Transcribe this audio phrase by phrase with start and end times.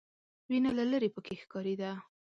[0.49, 1.91] وینه له ليرې پکې ښکارېده.